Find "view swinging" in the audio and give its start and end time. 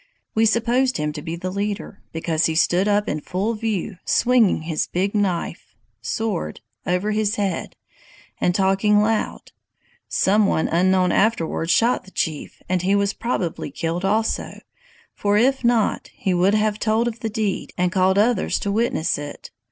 3.53-4.63